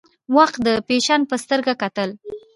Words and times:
وخت 0.35 0.55
د 0.65 0.67
فیشن 0.87 1.21
په 1.29 1.35
سترګه 1.43 1.73
کتل. 1.83 2.09